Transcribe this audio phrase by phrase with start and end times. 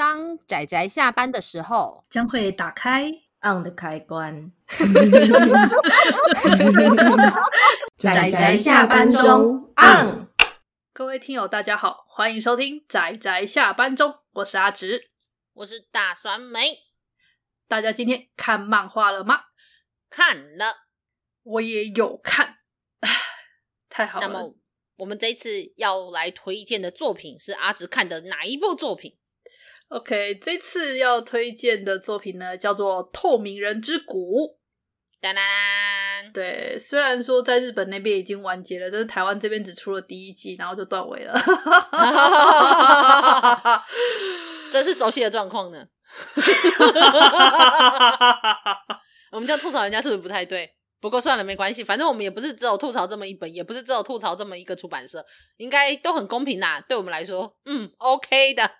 [0.00, 3.04] 当仔仔下班的时候，将会打开
[3.42, 4.50] on 的开关。
[7.98, 10.26] 仔仔下班中 on。
[10.94, 15.10] 各位听友，大家好，欢迎收听仔仔下班中，我是阿直，
[15.52, 16.78] 我是大酸梅。
[17.68, 19.42] 大家今天看漫画了吗？
[20.08, 20.86] 看了，
[21.42, 22.60] 我也有看。
[23.90, 24.26] 太好了。
[24.26, 24.54] 那么，
[24.96, 29.18] 我们这一次要来推荐的作品是阿直看的哪一部作品
[29.90, 34.48] ？OK，这次要推荐的作品呢，叫做《透明人之谷》。
[35.20, 35.42] 当当，
[36.32, 41.38] 对，虽然说在日本那边已经完结了，但是台湾这边只出了第一季，然后就断尾了。
[44.72, 45.84] 真是熟悉的状况呢。
[49.32, 50.74] 我们这样吐槽人家是不是不太对？
[51.00, 55.22] 不过算了，没关系，反正我们也不是只有吐槽这么一本，也不是只有吐槽这么一个出版社，
[55.58, 56.82] 应该都很公平啦。
[56.88, 58.70] 对我们来说，嗯，OK 的。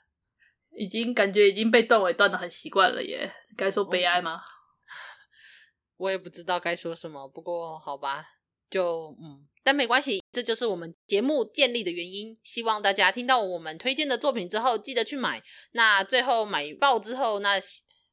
[0.76, 4.36] 已经感觉已经被断尾断的很习惯了耶，该说悲哀吗？
[4.36, 4.40] 嗯
[5.98, 8.24] 我也不知道该说什么，不过好吧，
[8.70, 12.34] 就嗯，但没关系，这就是我们节目建立的原因。
[12.42, 15.42] 希望大家听到我们推荐的作品之后，记得去买。
[15.72, 17.60] 那最后买爆之后，那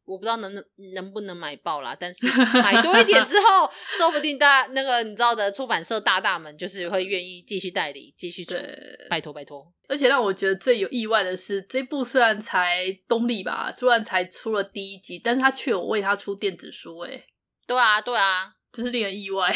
[0.07, 0.63] 我不知道能能
[0.93, 2.25] 能不能买爆啦，但是
[2.61, 8.55] 买多一点之 后，说不定大那个你知道的出版社大大们就是会愿意继续代理，继续出，
[9.09, 9.71] 拜托拜托。
[9.89, 17.25] 而且让我觉得最有意外的是，这部虽然才东立吧，虽然才出了第一集，但是他却有为他出电子书，诶
[17.67, 19.51] 对啊，对啊，真是令人意外。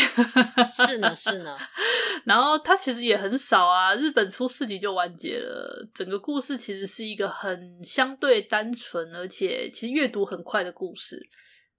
[0.87, 1.57] 是呢，是呢。
[2.25, 5.87] 然后它其实也很少啊，日本出四集就完结了。
[5.93, 11.29] 整个故事其实是一个很相对单纯，而且其实阅读很快的故事。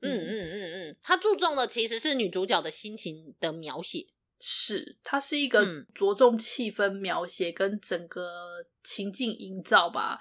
[0.01, 4.07] 嗯嗯嗯嗯，它注重的其实是女主角的心情的描写。
[4.41, 8.29] 是，它是一个着重气氛描写跟整个
[8.83, 10.19] 情境营造吧。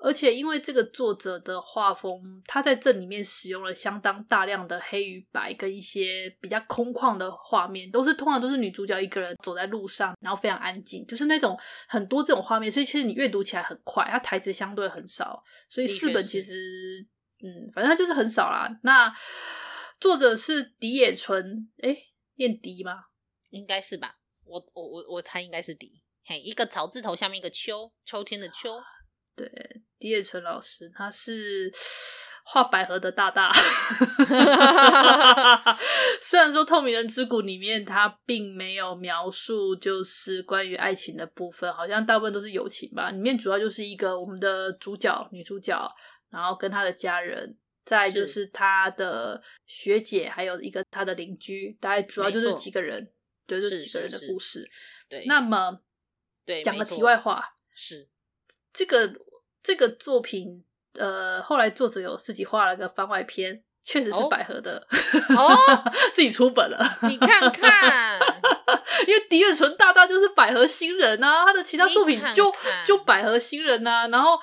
[0.00, 11.58] 而且，因为这个作者的画风，他在这里面使用了相当大量的黑与白，跟一些比较空旷的画面，都是通常都是女主角一个人走在路上，然后非常安静，就是那种
[11.88, 17.04] 很多这种画面，所以其实你阅读起来很快，它台词相对很少，所以四本其实，
[17.42, 18.70] 嗯，反正它就是很少啦。
[18.84, 19.12] 那
[20.00, 21.96] 作者是荻野纯，哎，
[22.36, 23.06] 念荻吗？
[23.50, 24.14] 应该是吧，
[24.44, 28.78] 我我我我猜应该是迪，嘿，一个草字头下面一个秋，秋天的秋。
[29.34, 29.48] 对，
[29.98, 31.72] 荻野纯老师，他是
[32.44, 33.52] 画百合的大大。
[36.22, 43.10] 虽然说《透明人之谷》里面他并没有描述就是关于爱情的部分，好像大部分都是友情吧。
[43.10, 45.90] 里面主要就是一个我们的主角女主角，
[46.30, 53.10] 然后跟他的家人，再就是他的学姐，还有一个他的邻居，大概主要就是几个人，
[53.46, 54.68] 对，就是几个人的故事。
[55.08, 55.80] 对，那么
[56.46, 58.08] 对，讲个题外话是
[58.72, 59.12] 这个。
[59.68, 60.64] 这个作品，
[60.94, 64.82] 呃，后来作者有自己画了个番外篇，确实是百合的，
[65.36, 65.54] 哦，
[66.10, 66.98] 自己出本了。
[67.02, 68.18] 你看看，
[69.06, 72.50] 因为迪月纯大大就是百合新人啊，他的其他作品就
[72.86, 74.08] 就百合新人啊。
[74.08, 74.38] 然后，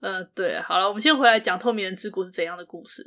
[0.00, 3.02] 呃，对，好了，我们先回来讲《透明人之谷》是怎样的故事。《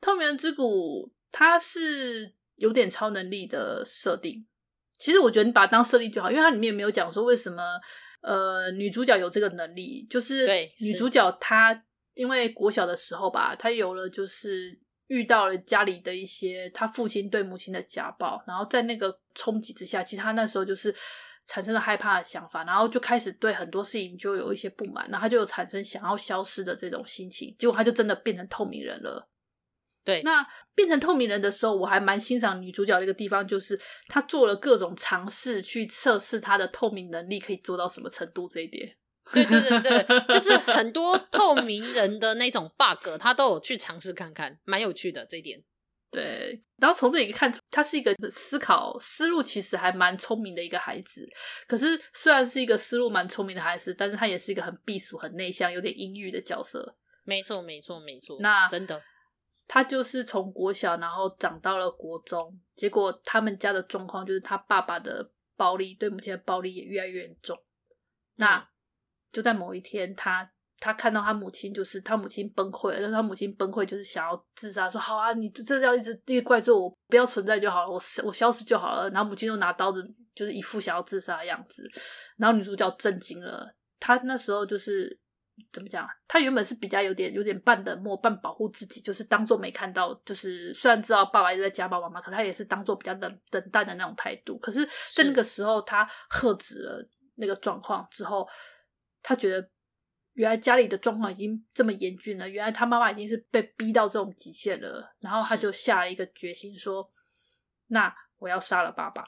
[0.00, 4.46] 透明人之谷》它是有点超能力的设定，
[4.96, 7.80] 其实我觉得你把它当设定就好，因为它里面没有讲说为什么。
[8.22, 10.46] 呃，女主角有这个能力，就是
[10.80, 11.84] 女主角她
[12.14, 14.78] 因为国小的时候吧，她有了就是
[15.08, 20.94] 遇到了家里的一些她父亲对母亲的家暴，然后在那个冲击之下，其实她那时候就是
[21.46, 29.28] 产生了害怕的想法，然后就开始对很多事情就有一些不满，然后她就有产生想要消失的这种心情，结果她就真的变成透明人了。
[30.04, 38.96] 对，那变成透明人的时候，我还蛮欣赏女主角的一个地方，就是她做了各种尝试去测试她的透明能力可以做到什么程度这一点。
[39.32, 45.62] 对对对对， 就是很多透明人的那种 bug，她都有去尝试看看，蛮有趣的这一点。
[46.10, 51.26] 对，然后从这里看出，她是一个思考思路其实还蛮聪明的一个孩子。
[51.66, 56.96] 可是虽然是一个思路蛮聪明的孩子，但是她也是一个很避暑、很内向、有点阴郁的角色。
[57.24, 58.36] 没错，没错，没错。
[58.40, 59.00] 那真的。
[59.74, 65.26] 他就是从国小，然后长到了国中，结果他们家的状况就是他爸爸的
[65.56, 67.58] 暴力，对母亲的暴力也越来越严重。
[68.36, 68.68] 那
[69.32, 70.46] 就在某一天，他
[70.78, 79.08] 他看到他母亲，就是他母亲崩溃了，但是他母亲崩溃就是想要自杀，说好啊，你这要一直一直怪罪我，不要存在就好了，我我消失就好了。
[79.08, 81.90] 然后母亲又拿刀子，就是一副想要自杀的样子。
[82.36, 85.18] 然后女主角震惊了，她那时候就是。
[85.70, 86.08] 怎么讲？
[86.26, 90.14] 他原本是比较有点有点半冷漠、半保护自己，就是当做没看到。
[90.24, 94.58] 就是虽然知道爸爸一直在家暴妈妈，可他也是当做比较冷冷淡的那种态度。
[94.58, 94.84] 可是，
[95.14, 98.48] 在那个时候，他喝止了那个状况之后，
[99.22, 99.70] 他觉得
[100.32, 107.12] 原来家里的状况已经这么严峻了，原来他妈妈已经是被逼到这种极限了，然后他就下了一个决心说，说
[107.88, 109.24] 那我要杀了爸爸。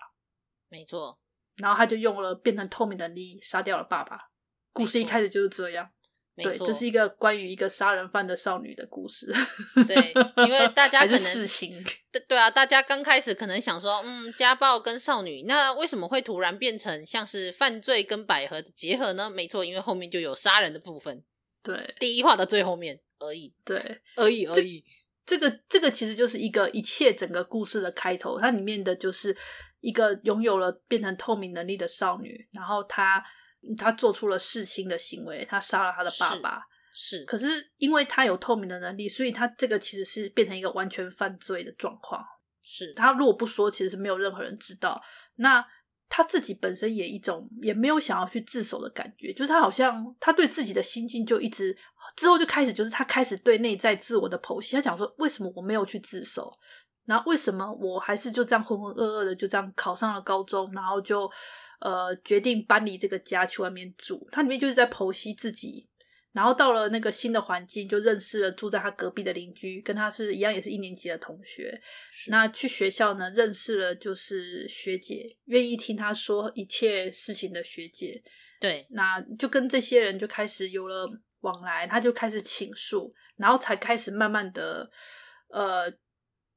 [0.70, 1.20] 没错，
[1.56, 4.30] 然后他就用了变成透明的能力杀掉了爸爸。
[4.72, 5.88] 故事一开始就是这样。
[6.36, 9.32] 对，这是一个关于一个杀人犯的少女的故事。
[9.86, 10.12] 对，
[10.44, 11.70] 因为大 家可能事情，
[12.10, 19.30] 对对啊，大家刚开始可能想说，嗯，家暴跟少女，那为什么会突然变成像是犯罪跟百合的结合呢？
[19.30, 21.22] 没错，因为后面就有杀人的部分。
[21.62, 23.54] 对，第一话的最后面而已。
[23.64, 24.84] 对，而已而已。
[25.24, 29.36] 这个这个其实就是一个一切整个故事的开头，它里面的就是
[29.80, 33.24] 一个拥有了变成透明能力的少女，然后她。
[33.76, 36.62] 他做出了弑亲的行为，他杀了他的爸爸。
[36.92, 37.46] 是，是，可是
[37.78, 42.24] 因为他有透明的能力，所以他这个其实是变成一个完全犯罪的状况。
[42.62, 45.02] 是，他如果不说，其实是没有任何人知道。
[45.36, 45.64] 那
[46.08, 51.76] 他自己本身也一种也没有想要去自首的感觉，就是他好像他对自己的心境就一直
[52.14, 54.76] 之后就开始就是他开始对内在自我的剖析。
[54.76, 56.52] 他讲说，为什么我没有去自首？
[57.06, 61.28] 然后为什么我还是就这样浑浑噩噩的就这样考上了高中，然后就。
[61.80, 65.86] 呃，决定搬离这个家去外面住，他里面就是在剖析自己，
[66.32, 71.80] 然后到了那个新的环境，就认识了住在他隔壁的邻居，跟他是一样，也是一年级的同学。
[72.28, 78.22] 那去学校呢，认识了就是学姐，愿意听他说一切事情的学姐。
[78.60, 81.06] 对，那就跟这些人就开始有了
[81.40, 84.90] 往来，他就开始倾诉，然后才开始慢慢的
[85.48, 85.92] 呃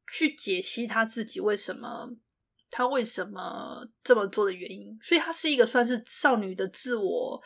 [0.09, 2.15] 去解析他自己为什么。
[2.69, 7.41] 他为什么这么做的原因，所以他是一个算是少女的自我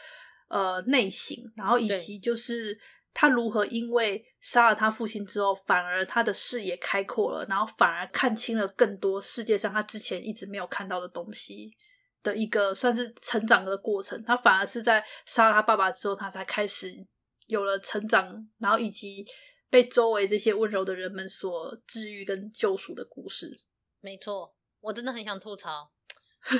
[0.50, 2.77] 呃内省，然后以及就是
[3.13, 11.71] 他如何因为杀了他父亲之后，反而他的视野开阔了，然后反而看清了更多世界上他之前一直没有看到的东西
[12.24, 14.21] 的一个算是成长的过程。
[14.24, 16.91] 他反而是在杀了他爸爸之后，他才开始
[17.47, 19.25] 有了成长，然后以及
[19.69, 23.62] 被周围这些温柔的人们所治愈跟救赎的故事。
[24.00, 24.56] 没错。
[24.81, 25.92] 我真的很想吐槽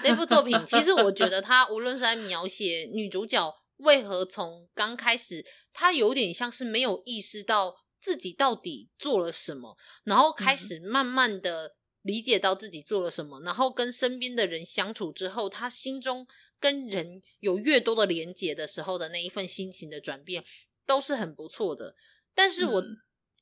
[0.02, 0.58] 这部作品。
[0.66, 16.28] 其实我觉得他无论是在描写女主角为何从刚开始，她有点像是没有意识到自己到底做了什么，然后开始慢慢的理解到自己做了什么，然后跟身边的人相处之后，她心中
[16.60, 20.44] 跟人有越多的连结的时候的那一份心情的转变，
[20.86, 21.96] 都是很不错的。
[22.36, 22.82] 但是我。
[22.82, 22.98] 嗯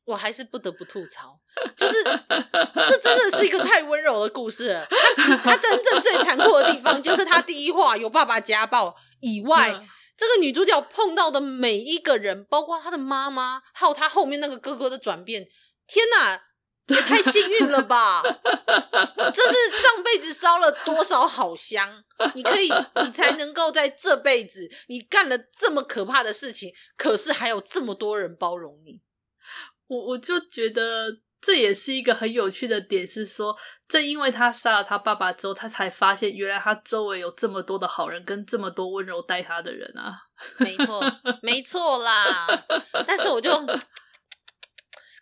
[0.09, 1.39] 我还是不得不吐槽，
[1.77, 4.87] 就是这真的是一个太温柔的故事了。
[5.15, 15.45] 他他真正最残酷的地方，就是他第一话有爸爸家暴以外，嗯，这个女主角碰到的每一个人，包括她的妈妈，还有她后面那个哥哥的转变，
[15.85, 16.41] 天哪，
[16.87, 18.23] 也太幸运了吧！
[19.31, 22.03] 这是上辈子烧了多少好香，
[22.33, 22.71] 你可以，
[23.03, 29.01] 你才能够在这辈子，你干了这么可怕的事情，可是还有这么多人包容你。
[29.89, 31.09] 我我就觉得
[31.41, 33.57] 这也是一个很有趣的点，是说，
[33.87, 40.15] 正因为他杀了他爸爸之后，他才发现原来他周围有这么多的好人，跟这么多温柔待他的人啊。
[40.57, 41.01] 没错，
[41.41, 42.47] 没错啦。
[43.07, 43.49] 但是我就，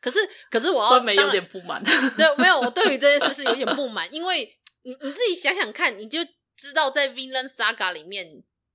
[0.02, 0.20] 可是
[0.52, 1.82] 可是我要，酸梅有点不满。
[1.84, 4.48] 对，没有，我对于这件事是有点不满，因为
[4.84, 6.20] 你你自己想想看，你就
[6.58, 8.28] 知道在 Vinland Saga 里面。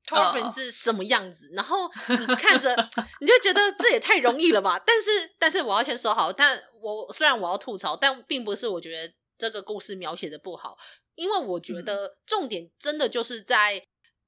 [0.06, 1.49] Thorfinn 是什么样子？
[1.52, 2.75] 然后你看着，
[3.20, 4.81] 你就觉得这也太容易了吧？
[4.84, 10.76] 但是，但是我要先说好，但我虽然我要吐槽，但并不是我觉得这个故事描写的不好，
[11.14, 13.82] 因为我觉得重点真的就是在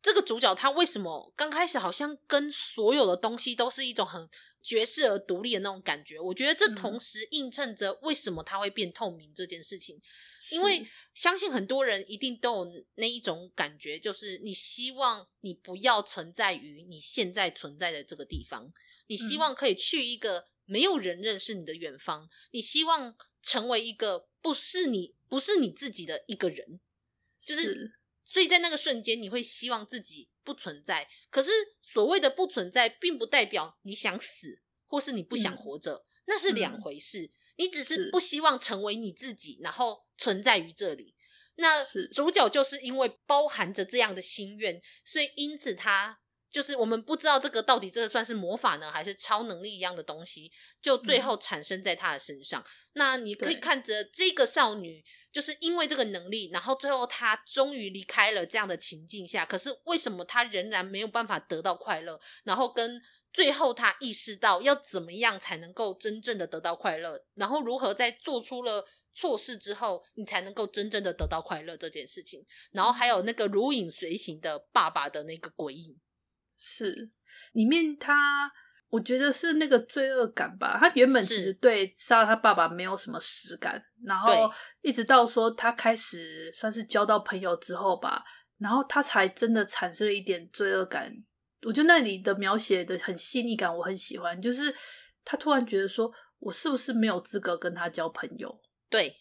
[0.04, 4.28] 这个主角他为什么刚开始好像跟所有的东西都是一种很
[4.62, 6.20] 绝世而独立的那种感觉。
[6.20, 9.98] 我觉得这同时映衬着为什么他会变透明这件事情。
[10.50, 18.70] 因为相信很多人一定都有那一种感觉，就是你希望你不要存在于你现在存在的这个地方，
[19.06, 26.78] 你希望可以去一个没有人认识你的远方，你希望成为一个不是你不是你自己的一个人，
[27.38, 27.94] 就是
[28.24, 31.08] 所以在那个瞬间你会希望自己不存在。
[31.30, 31.50] 可是
[31.80, 37.30] 所谓的不存在，并不代表你想死或是你不想活着，那是两回事。
[37.56, 41.14] 你只是不希望成为你自己，然后存在于这里。
[41.56, 46.18] 那主角就是因为包含着这样的心愿，所以因此他
[46.54, 52.60] 就是我们不知道这个到底这个算是魔法呢，还是超能力一样的东西，就最后产生在他的身上。
[52.60, 62.20] 嗯、那你可以看着这个少女，就是因为这个能力，然后最后她终于离开了这样的情境下，可是为什么她仍然没有办法得到快乐？
[62.44, 72.46] 然后跟最后，她意识到要怎么样才能够真正的得到快乐，然后如何在做出了错事之后，你才能够真正的得到快乐这件事情。
[72.70, 75.98] 然后还有那个如影随形的爸爸的那个鬼影，
[76.64, 77.10] 是
[77.52, 78.14] 里面他
[78.88, 80.78] 我觉得是那个罪恶感吧。
[80.80, 84.50] 他原本其实对杀他爸爸没有什么实感，然后
[84.82, 88.24] 一直到说他开始算是交到朋友之后吧，
[88.58, 91.12] 然后他才真的产生了一点罪恶感。
[91.66, 94.40] 我觉得那里的描写的很细腻感，我很喜欢。
[94.40, 94.72] 就是
[95.24, 98.60] 他突然觉得说，我是不是没有资格跟他交朋友？
[98.88, 99.12] 对，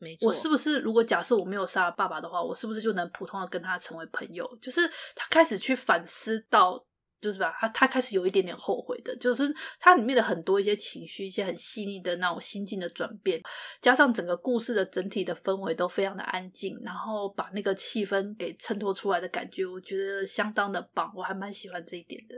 [0.00, 0.28] 没错。
[0.28, 4.58] 我是不是如果假设我没有杀了爸爸的话，我是不是就能普通的跟他成为朋友？
[4.60, 4.80] 就是
[5.14, 6.84] 他开始去反思到。
[7.20, 13.40] 就是吧，他他开始有一点点后悔的，就是它里面的很多一些情绪，一些很细腻的那种心境的转变，
[13.80, 22.34] 加上整个故事的整体的氛围都非常的安静，然后把那个气氛给衬托出来的感觉，我觉得相当的棒，我还蛮喜欢这一点的。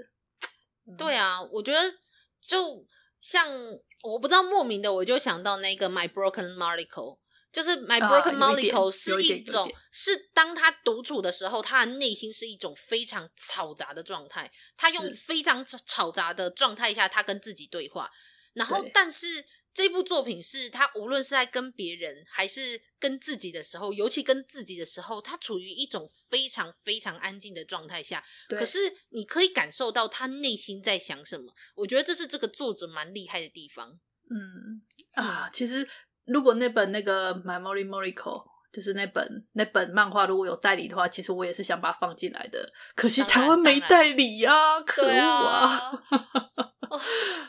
[0.99, 1.79] 对啊，我觉得
[2.49, 2.85] 就
[3.21, 3.49] 像
[4.03, 7.22] 我不知道莫名的，我就想到那个 My Broken Mariko。
[7.53, 14.51] 就是 My Broken Mariko 是一种，是当他独处的时候，他的内心是一种非常嘈杂的状态。
[14.75, 18.11] 他用非常嘈杂的状态下，他跟自己对话。
[18.55, 19.45] 然后，但是
[19.75, 28.25] 这部作品是他无论是在跟别人还是跟自己的时候，尤其跟自己的时候，他处于一种非常非常安静的状态下。
[28.49, 28.79] 可是
[29.11, 31.53] 你可以感受到他内心在想什么。
[31.75, 34.01] 我觉得这是这个作者蛮厉害的地方。
[34.31, 34.81] 嗯
[35.13, 35.87] 啊，其实。
[36.27, 38.15] 如果那本那个《My Mori Moriko》
[38.73, 42.73] 就是那本那本漫画，如果有代理的话，其实我也是想把它放进来的。
[42.95, 45.93] 可惜台湾没代理呀，可恶啊！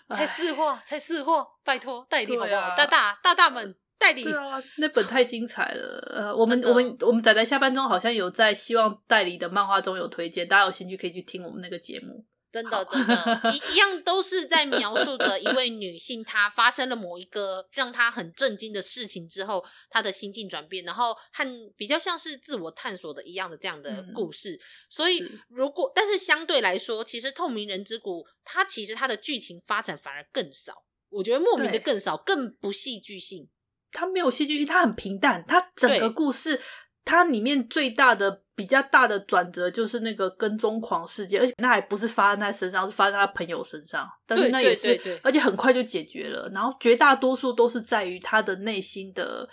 [0.09, 2.75] 才四货，才四货，拜托代理好不好？
[2.75, 4.23] 大大大大们代理。
[4.23, 6.13] 对啊，那本太精彩了。
[6.13, 12.25] 呃，我们我们我们仔仔下班中好像有在希望代理的漫画中有推荐，大家有兴趣可以去听我们那个节目。
[12.53, 24.51] 真的，真的，一一样 都是在描述着一位女性，她发生了某一个让她很震惊的事情之后，她的心境转变，然后和比较像是自我探索的一样的这样的故事。
[24.53, 33.49] 嗯、所以，如果但是相对来说，其实《透明人之谷》它其实它的剧情发展反而更少，我觉得莫名的更少，更不戏剧性。
[33.91, 36.61] 它没有戏剧性，它很平淡，它整个故事。
[37.05, 44.07] 它里面最大的、比较大的转折就是那个跟踪狂事件，而且那还不是发生在身上，是发生在他朋友身上。
[44.25, 46.47] 但是那也是，而且很快就解决了。
[46.53, 49.49] 然后绝大多数都是在于他的内心的，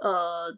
[0.00, 0.56] 呃，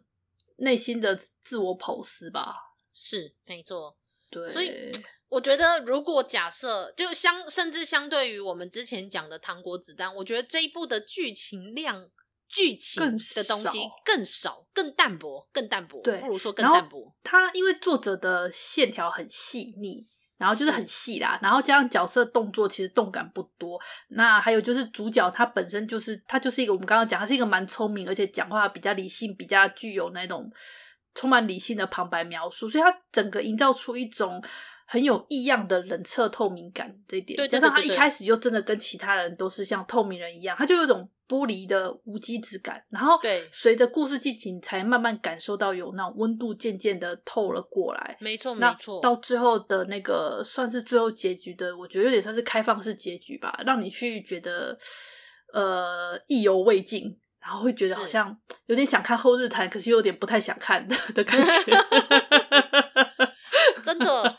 [0.57, 2.55] 内心的自我剖析吧。
[2.93, 3.97] 是，没错。
[4.29, 4.89] 对，所以
[5.27, 12.09] 我觉得，如果假设就相，甚至相对于我们之前讲的《糖果子弹》，我觉得这一部的剧情量。
[12.51, 16.01] 剧情的东西更少，更淡薄，更淡薄。
[16.01, 17.13] 对，不如说更淡薄。
[17.23, 20.05] 它因为作者的线条很细腻，
[20.37, 23.79] 然后就是很细啦，然后加上角色动作其实动感不多。
[24.09, 30.51] 那还有就是主角他本身就是他就是一个我们刚刚讲，他是一个蛮聪明，而且讲话比较理性，比较具有那种
[31.15, 34.43] 充满理性的旁白描述，所以他整个营造出一种。
[34.91, 42.83] 很有异样的冷彻透明感，这一点，对，加上他一开始就真的跟其他人都是像透明人一样，他就有一种玻璃的无机质感。
[42.89, 48.17] 然后，对，随着故事进行，才慢慢感受到有那种温度渐渐的透了过来。
[48.19, 48.99] 没错，没错。
[48.99, 54.77] 到最后的那个算是最后结局的，我觉得有点算是开放式结局吧，让你去觉得
[55.53, 61.71] 呃意犹未尽，然后会觉得好像有点想看后日谈，可是又有点不太想看的 的感觉。
[63.83, 64.37] 真的，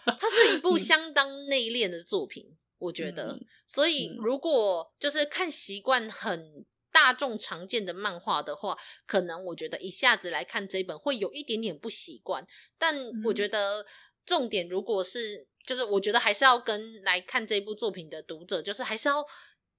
[0.73, 3.39] 部相当内敛的作品，嗯、我觉得。
[3.67, 8.77] 所以，如果就是看习惯很大众常见的漫画的话，
[9.07, 12.47] 可能我觉得一下子来看这一本会有一点点不习惯。
[12.79, 13.87] 但我觉得
[14.25, 19.25] 重点，如果是就是，我觉得还是要跟来看这部作品的读者，就是还是要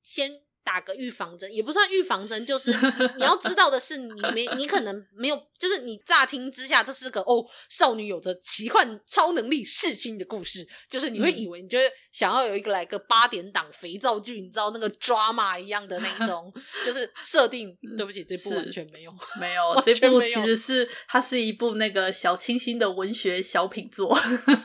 [0.01, 0.43] 先。
[0.63, 2.71] 打个预防针也不算预防针，就是
[3.17, 11.77] 你要知道的是，你没你可能没有，就是你乍听之下这是个哦少女有着奇幻超能力世亲的故事，就是你会以为你就
[12.11, 16.53] 想要有一个来个八点档肥皂剧，你知道那个 drama 一样的那种，
[16.85, 17.75] 就是设定。
[17.97, 24.17] 对不起，这部完全没有，没有， 这部其实是它是一部那个小清新的文学小品作，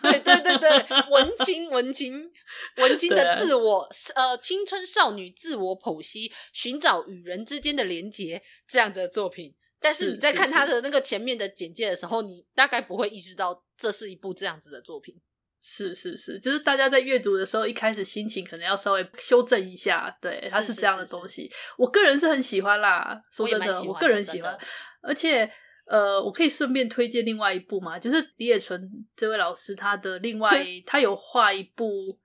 [0.02, 0.68] 对对对对，
[1.10, 2.30] 文青文青
[2.76, 5.78] 文青的自我呃青春少女自我。
[5.88, 15.18] 剖析寻找与人之间的连结这样子的作品，但是你在看他的那个前面的简介的时候，你大概不会意识到这是一部这样子的作品。
[15.60, 20.08] 是是是，就是大家在阅读的时候，一开始心情可能要稍微修正一下。
[20.20, 21.42] 对，它是这样的东西。
[21.42, 24.56] 是是是是，我个人是很喜欢啦，说真的，我，我个人喜欢。
[25.02, 25.50] 而且，
[25.86, 32.16] 呃，我可以顺便推荐另外一部嘛，就是李野纯这位老师他的另外，他有画一部，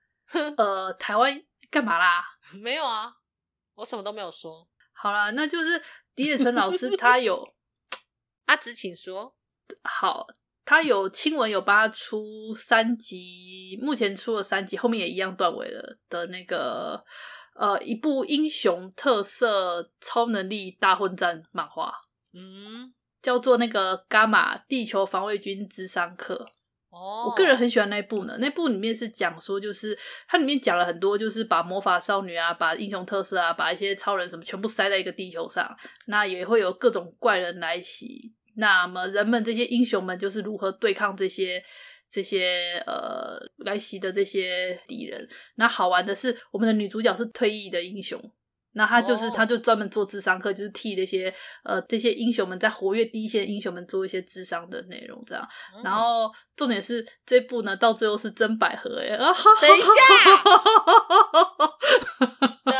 [0.56, 2.24] 呃，台湾干嘛啦？
[2.62, 3.12] 没有啊。
[3.74, 4.68] 我什么都没有说。
[4.92, 5.82] 好啦，那就是
[6.14, 7.54] 狄野纯老师 他有
[8.46, 9.34] 阿紫，请说。
[9.82, 10.26] 好，
[10.64, 17.04] 他有亲文有帮他出三集，目前出了三集，后面也一样断尾了的那个
[17.54, 21.92] 呃一部英雄特色超能力大混战漫画，
[22.32, 26.50] 嗯，叫做那个《伽马地球防卫军智商课》。
[26.94, 28.36] 哦，我个人很喜欢那部呢。
[28.38, 29.98] 那部里面是讲说，就是
[30.28, 35.68] 它里面讲了很多，就是把魔法少女啊，把英雄特色啊，把一些超人什么全部塞在一个地球上，
[36.06, 38.32] 那也会有各种怪人来袭。
[38.56, 41.60] 那么人们这些英雄们就是如何对抗这些
[42.08, 45.28] 这些呃来袭的这些敌人？
[45.56, 48.20] 那好玩的是，我们的女主角是退役的英雄。
[48.76, 49.36] 那他就是，oh.
[49.36, 55.48] 他就专门做智商课，就是替那些呃这些英雄们在活跃第一线英雄们做一些智商的内容，这样。
[55.72, 55.84] Mm.
[55.84, 59.50] 然后重点是这部呢，到最后是真百合哎啊哈！
[59.60, 59.86] 等一下，
[62.64, 62.74] 等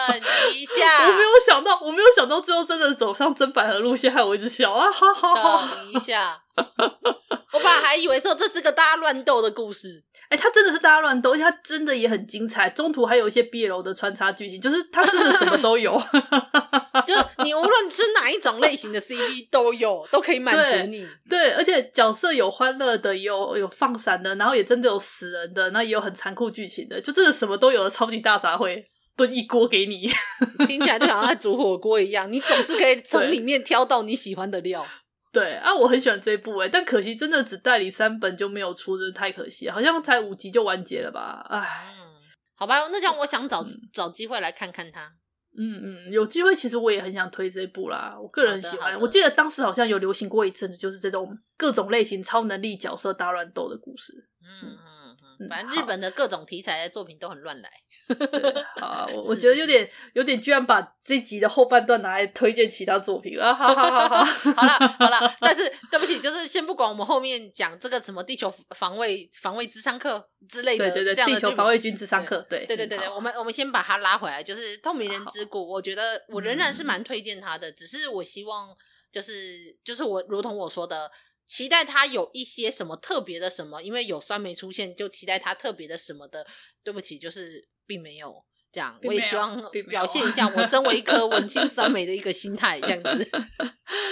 [0.54, 4.90] 一下，我没有想到，我没有想到最后真的走上真百合路线，害我一直笑啊！
[4.90, 5.68] 哈哈哈。
[5.74, 10.02] 等一下，我本来还以为说这是个大家乱斗的故事。
[10.30, 12.68] 哎、欸，他真的是大家乱斗，而且他真的也很精彩。
[12.70, 16.00] 中途还有一些 BL 的穿插剧情，就是他真的什么都有。
[17.06, 21.50] 就是你无论吃哪一种类型的 CV 都有，都可以满足你对。
[21.50, 28.84] 对，而且角色有欢乐的，有有放闪的，然后也真的有死人的，那也有很残酷剧情的，就真的什么都有的超级大杂烩，
[29.16, 30.08] 炖一锅给你。
[30.66, 34.86] 听起来就好像在煮火锅一样，你总是可以从里面挑到你喜欢的料。
[35.34, 41.44] 对啊，我很喜欢这一部诶，但可惜真的只代理三本就没有出，真的太可惜了，好像才五集就完结了吧？
[41.50, 42.06] 唉，嗯，
[42.54, 45.12] 好吧，那这样我想找、嗯、找机会来看看它。
[45.56, 48.98] 嗯嗯，有机会其实我也很想推这一部啦，我个人很喜欢。
[49.00, 54.12] 我记得当时好像有流行过一阵子，就是这种各种类型超能力角色大乱斗的故事。
[54.42, 55.03] 嗯嗯
[55.40, 57.70] 嗯，反正日本的各种题材的作品都很乱来。
[58.80, 63.54] 好、啊，我我觉得有点有点，居然把这集的后半段拿来推荐其他作品啊！
[63.54, 78.68] 哈哈哈哈好了好了， 但是对不起，就是先不管我们后面讲这个什么地球防卫防卫智商课之类的，对对对，地球防卫军智商课，对对对对对，我们我们先把它拉回来，就是《透明人之谷》，我觉得我仍然是蛮推荐它的，只是我希望
[79.10, 81.10] 就是就是我如同我说的。
[81.46, 86.46] 期待他有一些什么特别的什么，因为有酸梅出现，就期待他特别的什么的。
[86.82, 88.98] 对不起，就是并没有这样。
[89.04, 93.30] 我也希望表现一下我身为一颗文青酸梅的一个心态，这样子。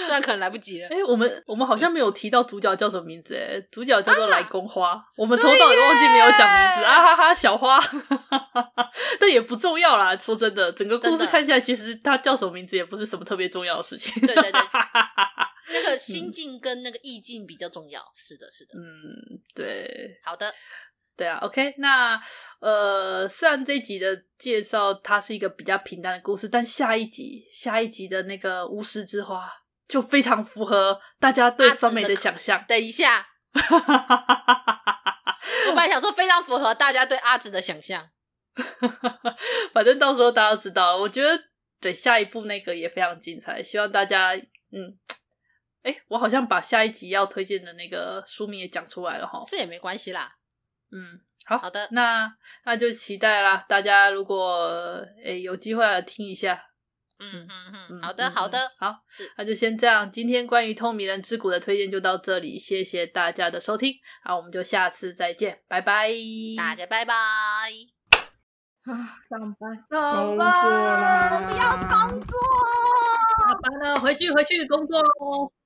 [0.05, 0.87] 虽然可能来不及了。
[0.89, 3.35] 哎、欸，我们我们好像没有提到主角叫什么名字？
[3.35, 4.91] 哎，主角叫做来宫花。
[4.91, 7.79] 啊、我们从头到尾都忘记没有讲名字啊哈哈，小花。
[9.19, 10.15] 但也不重要啦。
[10.17, 14.13] 说真的，整个故事看起来，其实他叫什么名字也不是什么特别重要的事情。
[14.25, 14.61] 对对对。
[15.69, 20.53] 那个心境跟那个意境比较重要，是的，是的，嗯，对，好的，
[21.15, 22.21] 对啊，OK，那
[22.59, 29.49] 呃，虽然这一集的介绍它是一个比较平淡的故事，但下一集下一集的那个巫师之花
[29.87, 32.65] 就非常符合大家对酸梅的想象。
[32.67, 33.61] 等一下， 我
[35.67, 38.09] 本来想说非常符合大家对阿紫的想象，
[39.71, 40.97] 反正到时候大家都知道了。
[41.01, 41.39] 我觉得
[41.79, 44.33] 对下一部那个也非常精彩，希望大家
[44.71, 44.97] 嗯。
[45.83, 50.33] 哎、欸，我好像把下一集要推荐的那个书名也讲出来了哈，这也没关系啦。
[50.91, 52.33] 嗯，好好的，那
[52.65, 53.65] 那就期待啦。
[53.67, 56.63] 大家如果哎、欸、有机会来听一下，
[57.19, 60.09] 嗯嗯嗯，好的好的，好是，那就先这样。
[60.09, 63.93] 今天关于透明人之谷的推荐就到这里，谢谢大家的收听，
[64.23, 66.09] 好，我们就下次再见，拜拜，
[66.57, 67.13] 大家拜拜。
[68.85, 68.91] 啊，
[69.29, 72.37] 上班，上班，我不要工作，
[73.47, 75.53] 下班了，回去回去工作喽。